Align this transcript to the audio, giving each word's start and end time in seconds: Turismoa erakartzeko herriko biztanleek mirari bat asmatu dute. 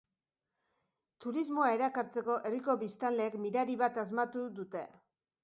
Turismoa 1.25 1.67
erakartzeko 1.75 2.39
herriko 2.51 2.77
biztanleek 2.85 3.39
mirari 3.45 3.79
bat 3.85 4.03
asmatu 4.07 4.49
dute. 4.59 4.85